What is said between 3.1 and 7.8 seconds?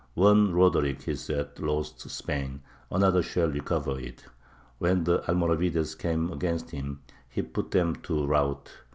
shall recover it." When the Almoravides came against him, he put